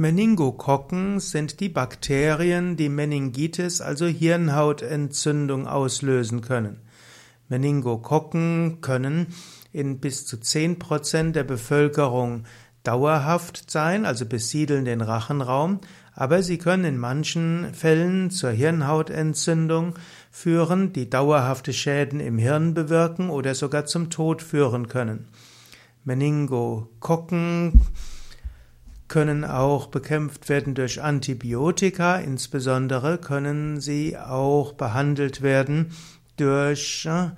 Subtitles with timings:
[0.00, 6.82] Meningokokken sind die Bakterien, die Meningitis, also Hirnhautentzündung auslösen können.
[7.48, 9.26] Meningokokken können
[9.72, 12.44] in bis zu 10% der Bevölkerung
[12.84, 15.80] dauerhaft sein, also besiedeln den Rachenraum,
[16.14, 19.94] aber sie können in manchen Fällen zur Hirnhautentzündung
[20.30, 25.26] führen, die dauerhafte Schäden im Hirn bewirken oder sogar zum Tod führen können.
[26.04, 27.82] Meningokokken
[29.08, 35.92] können auch bekämpft werden durch Antibiotika, insbesondere können sie auch behandelt werden
[36.36, 37.30] durch äh,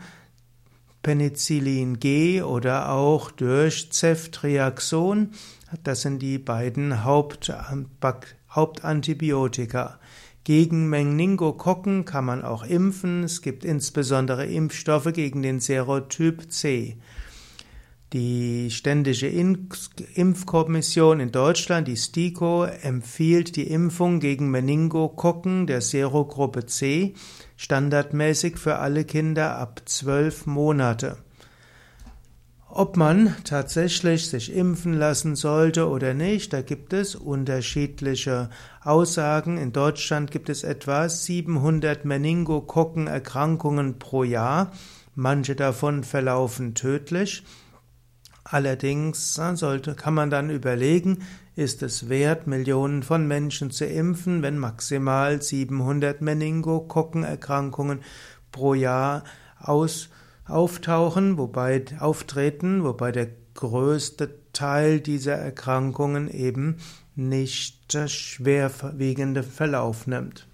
[1.03, 5.31] Penicillin G oder auch durch Ceftriaxon.
[5.85, 7.53] Das sind die beiden Haupt,
[8.51, 9.99] Hauptantibiotika.
[10.45, 13.25] Gegen Meningokokken kann man auch impfen.
[13.25, 16.97] Es gibt insbesondere Impfstoffe gegen den Serotyp C.
[18.13, 27.15] Die Ständige Impfkommission in Deutschland, die STIKO, empfiehlt die Impfung gegen Meningokokken der Serogruppe C
[27.57, 31.19] standardmäßig für alle Kinder ab zwölf Monate.
[32.69, 38.51] Ob man tatsächlich sich impfen lassen sollte oder nicht, da gibt es unterschiedliche
[38.83, 39.57] Aussagen.
[39.57, 44.73] In Deutschland gibt es etwa 700 Meningokokkenerkrankungen pro Jahr.
[45.15, 47.45] Manche davon verlaufen tödlich.
[48.51, 51.19] Allerdings sollte, kann man dann überlegen,
[51.55, 58.01] ist es wert, Millionen von Menschen zu impfen, wenn maximal 700 Meningokokkenerkrankungen
[58.51, 59.23] pro Jahr
[59.61, 60.09] aus,
[60.47, 66.79] auftauchen, wobei auftreten, wobei der größte Teil dieser Erkrankungen eben
[67.15, 70.50] nicht schwerwiegende Verlauf nimmt.